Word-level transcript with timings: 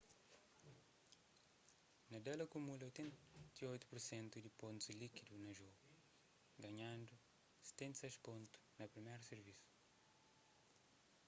nadal 2.11 2.39
akumula 2.45 2.85
88% 2.87 4.41
di 4.43 4.49
pontus 4.59 4.97
líkidu 5.01 5.35
na 5.43 5.51
jogu 5.59 5.87
ganhandu 6.61 7.15
76 7.61 8.25
pontus 8.25 8.63
na 8.79 8.85
priméru 8.93 9.23
sirvisu 9.25 9.67